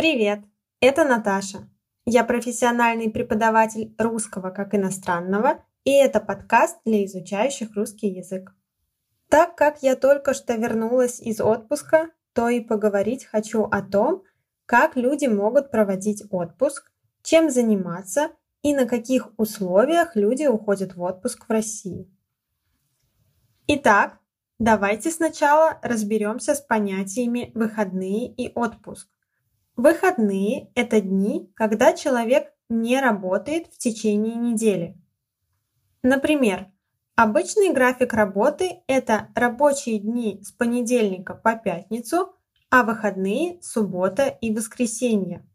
[0.00, 0.40] Привет,
[0.80, 1.68] это Наташа.
[2.06, 8.54] Я профессиональный преподаватель русского как иностранного, и это подкаст для изучающих русский язык.
[9.28, 14.22] Так как я только что вернулась из отпуска, то и поговорить хочу о том,
[14.64, 16.90] как люди могут проводить отпуск,
[17.22, 18.30] чем заниматься
[18.62, 22.10] и на каких условиях люди уходят в отпуск в России.
[23.66, 24.18] Итак,
[24.58, 29.06] давайте сначала разберемся с понятиями выходные и отпуск.
[29.82, 34.94] Выходные– это дни, когда человек не работает в течение недели.
[36.02, 36.66] Например,
[37.16, 42.34] обычный график работы– это рабочие дни с понедельника по пятницу,
[42.68, 45.48] а выходные– суббота и воскресенье.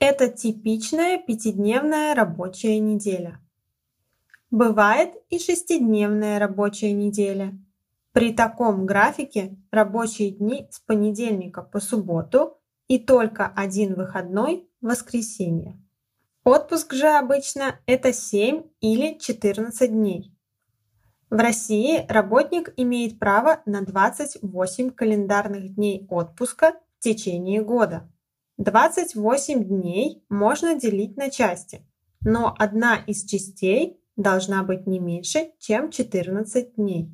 [0.00, 3.40] Это типичная пятидневная рабочая неделя.
[4.50, 7.56] Бывает и шестидневная рабочая неделя.
[8.10, 15.80] При таком графике рабочие дни с понедельника по субботу и только один выходной– воскресенье.
[16.44, 20.34] Отпуск же обычно это 7 или 14 дней.
[21.30, 28.10] В России работник имеет право на 28 календарных дней отпуска в течение года.
[28.58, 31.84] 28 дней можно делить на части,
[32.20, 37.10] но одна из частей должна быть не меньше, чем 14 дней.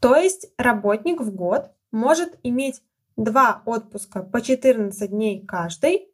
[0.00, 2.82] То есть работник в год может иметь
[3.16, 6.08] два отпуска по 14 дней каждый,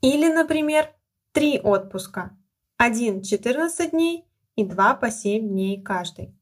[0.00, 0.94] или, например,
[1.32, 2.36] три отпуска,
[2.76, 4.24] один 14 дней
[4.56, 6.34] и два по 7 дней каждый.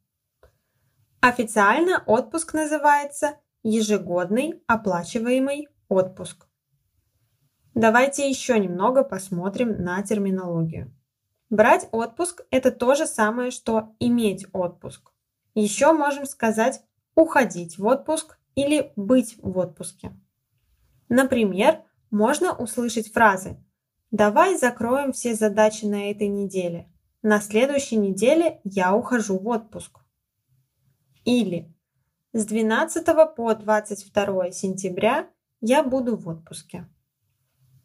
[1.20, 6.46] Официально отпуск называется ежегодный оплачиваемый отпуск.
[7.74, 10.94] Давайте еще немного посмотрим на терминологию.
[11.50, 15.12] Брать отпуск– это то же самое, что иметь отпуск.
[15.54, 16.82] Еще можем сказать
[17.14, 20.12] уходить в отпуск или быть в отпуске.
[21.08, 23.56] Например, можно услышать фразы
[24.10, 26.90] «Давай закроем все задачи на этой неделе.
[27.22, 30.00] На следующей неделе я ухожу в отпуск».
[31.24, 31.72] Или
[32.32, 33.06] «С 12
[33.36, 35.28] по 22 сентября
[35.60, 36.88] я буду в отпуске».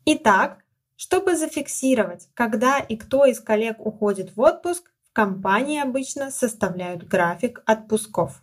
[0.05, 0.63] Итак,
[0.95, 7.61] чтобы зафиксировать, когда и кто из коллег уходит в отпуск, в компании обычно составляют график
[7.65, 8.41] отпусков.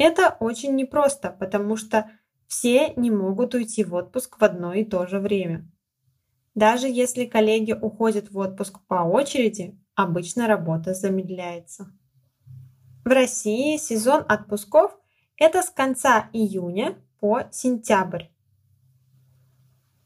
[0.00, 2.10] Это очень непросто, потому что
[2.46, 5.70] все не могут уйти в отпуск в одно и то же время.
[6.54, 11.92] Даже если коллеги уходят в отпуск по очереди, обычно работа замедляется.
[13.04, 14.98] В России сезон отпусков–
[15.36, 18.28] это с конца июня по сентябрь.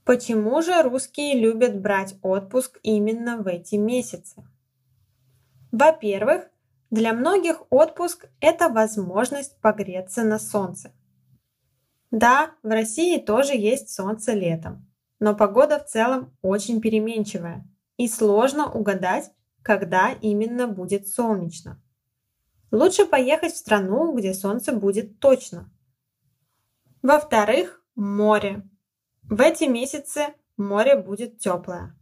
[0.05, 4.45] Почему же русские любят брать отпуск именно в эти месяцы?
[5.71, 6.51] Во-первых,
[6.95, 10.93] для многих отпуск– это возможность погреться на солнце.
[12.13, 14.89] Да, в России тоже есть солнце летом,
[15.19, 19.33] но погода в целом очень переменчивая и сложно угадать,
[19.63, 21.83] когда именно будет солнечно.
[22.71, 25.73] Лучше поехать в страну, где солнце будет точно.
[27.03, 28.63] Во-вторых, море.
[29.25, 31.99] В эти месяцы море будет теплое.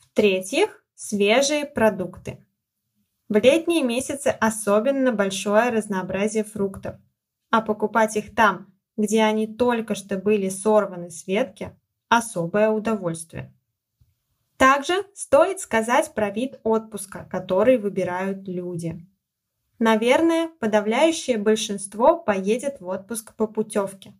[0.00, 2.41] В-третьих, свежие продукты.
[3.32, 6.96] В летние месяцы особенно большое разнообразие фруктов,
[7.48, 11.74] а покупать их там, где они только что были сорваны с ветки,
[12.10, 13.50] особое удовольствие.
[14.58, 19.02] Также стоит сказать про вид отпуска, который выбирают люди.
[19.78, 24.12] Наверное, подавляющее большинство поедет в отпуск по путевке.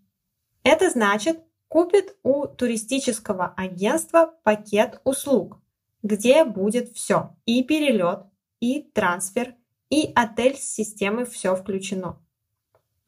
[0.63, 5.59] Это значит, купит у туристического агентства пакет услуг,
[6.03, 8.32] где будет все– и перелет,
[8.63, 9.57] и трансфер,
[9.91, 12.25] и отель с системой все включено.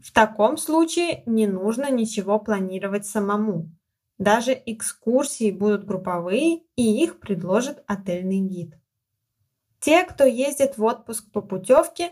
[0.00, 3.70] В таком случае не нужно ничего планировать самому.
[4.18, 8.74] Даже экскурсии будут групповые, и их предложит отельный гид.
[9.78, 12.10] Те, кто ездит в отпуск по путевке,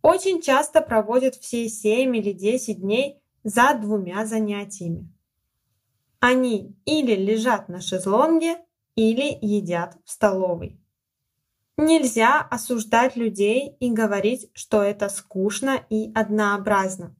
[0.00, 5.12] очень часто проводят все 7 или 10 дней за двумя занятиями.
[6.20, 8.56] Они или лежат на шезлонге,
[8.96, 10.80] или едят в столовой.
[11.78, 17.16] Нельзя осуждать людей и говорить, что это скучно и однообразно.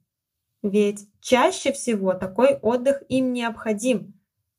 [0.61, 4.13] Ведь чаще всего такой отдых им необходим,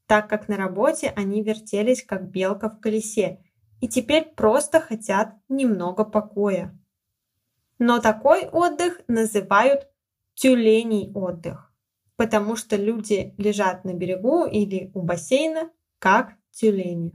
[0.07, 3.45] так как на работе они вертелись как белка в колесе
[3.81, 6.77] и теперь просто хотят немного покоя.
[7.79, 9.89] Но такой отдых называют
[10.35, 11.71] тюленей отдых
[12.21, 17.13] потому что люди лежат на берегу или у бассейна, как тюлени.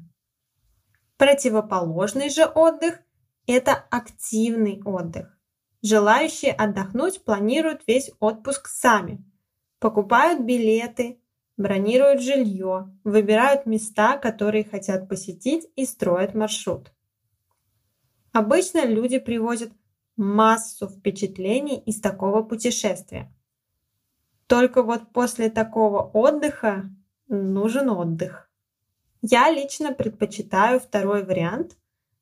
[1.17, 2.99] Противоположный же отдых–
[3.47, 5.37] это активный отдых.
[5.81, 9.23] Желающие отдохнуть планируют весь отпуск сами,
[9.79, 11.21] покупают билеты,
[11.57, 16.91] бронируют жилье, выбирают места, которые хотят посетить и строят маршрут.
[18.33, 19.71] Обычно люди привозят
[20.17, 23.33] массу впечатлений из такого путешествия.
[24.47, 26.89] Только вот после такого отдыха
[27.29, 28.44] нужен отдых.
[29.27, 31.75] Я лично предпочитаю второй вариант.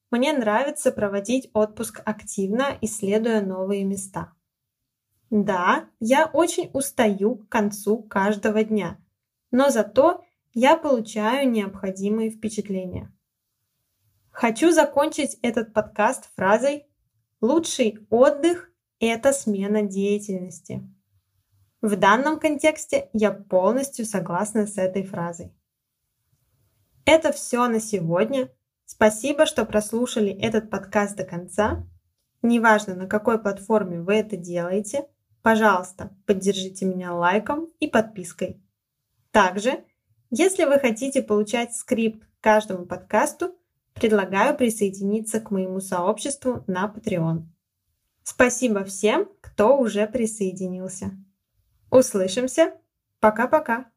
[0.10, 4.32] Мне нравится проводить отпуск активно, исследуя новые места.
[5.30, 8.98] Да, я очень устаю к концу каждого дня,
[9.52, 10.24] но зато
[10.54, 13.14] я получаю необходимые впечатления.
[14.32, 16.88] Хочу закончить этот подкаст фразой
[17.42, 18.72] «Лучший отдых–
[19.02, 20.90] это смена деятельности».
[21.82, 25.52] В данном контексте я полностью согласна с этой фразой.
[27.06, 28.50] Это все на сегодня.
[28.86, 31.86] Спасибо, что прослушали этот подкаст до конца.
[32.42, 35.08] Неважно, на какой платформе вы это делаете,
[35.42, 38.62] пожалуйста, поддержите меня лайком и подпиской.
[39.32, 39.84] Также,
[40.30, 43.56] если вы хотите получать скрипт каждому подкасту,
[43.94, 47.44] предлагаю присоединиться к моему сообществу на Patreon.
[48.24, 51.12] Спасибо всем, кто уже присоединился.
[51.90, 52.74] Услышимся.
[53.20, 53.93] Пока-пока.